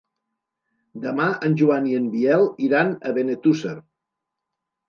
Demà 1.03 1.27
en 1.49 1.57
Joan 1.59 1.89
i 1.91 1.95
en 1.99 2.09
Biel 2.15 2.49
iran 2.69 2.97
a 3.11 3.15
Benetússer. 3.19 3.79